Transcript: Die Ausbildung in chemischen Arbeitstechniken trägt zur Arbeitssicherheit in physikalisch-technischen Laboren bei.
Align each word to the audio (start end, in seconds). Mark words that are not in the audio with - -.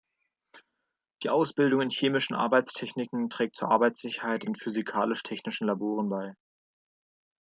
Die 1.21 1.29
Ausbildung 1.29 1.81
in 1.81 1.91
chemischen 1.91 2.33
Arbeitstechniken 2.35 3.29
trägt 3.29 3.55
zur 3.55 3.69
Arbeitssicherheit 3.69 4.43
in 4.45 4.55
physikalisch-technischen 4.55 5.67
Laboren 5.67 6.09
bei. 6.09 6.33